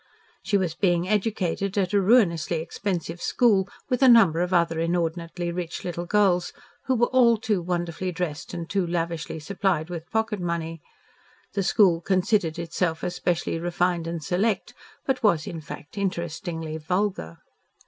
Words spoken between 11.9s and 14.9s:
considered itself especially refined and select,